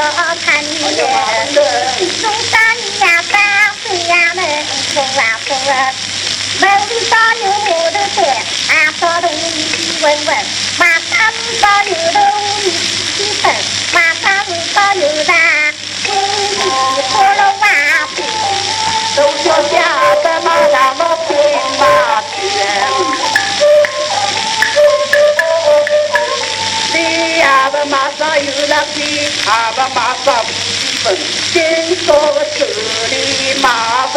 [0.00, 0.08] อ
[0.44, 4.62] พันเดือนสงฉันยาข้าวคือยาเมือง
[4.94, 5.82] พวกาพว่า
[6.58, 8.36] เบิ่งที่ตอนอยู่หูดูเสีย
[8.70, 9.30] อาตอดู
[10.00, 10.44] เบิ่งเบิ่ง
[10.80, 12.26] มาตั้มตอนอยู่ดู
[13.16, 13.66] ที่เสิร์
[13.96, 15.46] มาตั้มตอนอยู่ดา
[16.06, 16.24] คือ
[16.60, 16.76] ที่
[17.10, 17.76] โคโล่า
[18.16, 18.28] ปี
[19.16, 19.86] ต้องเสีย
[20.22, 21.37] แต่มาดามอ
[27.84, 34.07] 마사 유라피 아바 마사 분신 겐소가 그리 마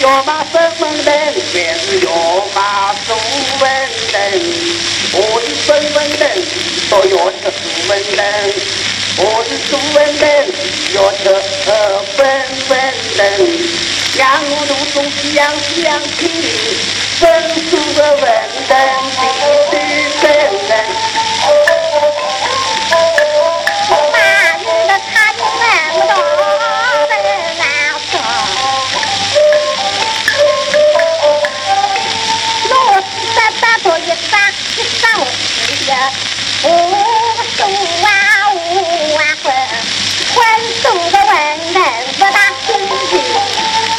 [0.00, 2.10] 要马分文人，全是要
[2.54, 3.12] 马苏
[3.60, 3.70] 文
[4.12, 4.16] 人。
[5.12, 6.22] 我的分文人
[6.88, 8.22] 都要吃苏文人，
[9.18, 9.96] 我的苏文
[36.62, 36.70] 的，无
[37.56, 37.58] 数
[38.04, 38.08] 啊
[38.54, 38.56] 无
[39.16, 39.44] 啊混，
[40.34, 40.36] 混
[40.82, 41.32] 数的文
[41.72, 41.76] 人
[42.18, 42.36] 不大
[42.66, 43.10] 清楚，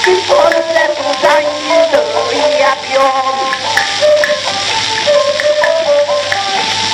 [0.03, 0.29] 跟错
[0.73, 0.91] 在路
[1.21, 1.45] 上一
[1.93, 1.95] 路
[2.31, 2.35] 一
[2.87, 2.89] 飘。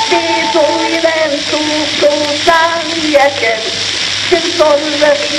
[0.10, 0.12] 地
[0.52, 0.56] 中
[1.02, 1.12] 的人
[1.52, 1.54] 都
[2.00, 2.02] 手
[2.46, 2.48] 上
[3.10, 3.42] 也跟，
[4.30, 5.32] 跟错人比，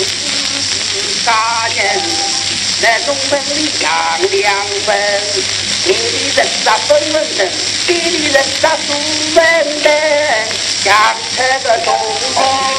[1.25, 2.01] Kanyen
[2.77, 5.41] Denung meliang liang đi
[5.81, 7.53] Diri destapen mendang
[7.89, 10.45] Diri destapen mendang
[10.85, 12.70] Yang ke gedung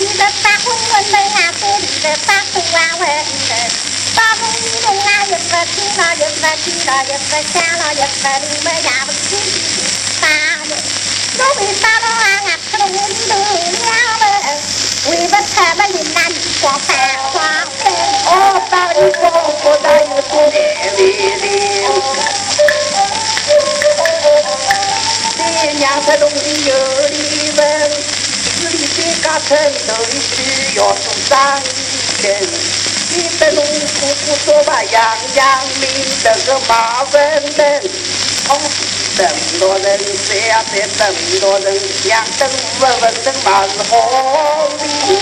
[0.00, 3.24] ยืดเด็กตาคุณคนเดินหาคุณเด็กตาคุณวางเวร
[4.18, 9.46] ตาคุณยืดตรงหน้าหยุดเวทีรอหยุดเวทีรอหยุดเวทีรอหยุดเวทีไม่อยากไปคิด
[10.24, 10.38] ตา
[11.38, 13.38] ลูกอีตาต้องลางักตรงนี้ดู
[13.72, 14.42] เนี่ยเบอร์
[15.08, 16.32] วิวัฒน์ไม่ยินนั่น
[16.62, 18.38] กว่าตาความเป็นโอ้
[18.72, 19.30] ตาดีโก้
[19.64, 21.54] ก็ได้อยู่ตรงนี้ดีดีดี
[25.80, 26.34] อย่างสะดุ้ง
[26.64, 26.85] เยอะ
[29.46, 29.56] 城
[29.86, 31.62] 东西要送三
[32.20, 32.24] 根，
[33.10, 33.96] 你一农夫
[34.26, 35.84] 不说吧，杨杨明
[36.24, 37.14] 的个马文
[37.56, 37.90] 文，
[38.44, 38.58] 从
[39.16, 39.24] 等
[39.60, 40.64] 多人谁呀、啊？
[40.68, 41.80] 谁等多人？
[42.06, 42.50] 杨登
[42.80, 43.64] 文文是好
[44.82, 45.16] 名。